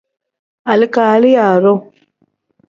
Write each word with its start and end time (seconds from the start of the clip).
Alikariya 0.71 1.43
iru. 1.57 1.73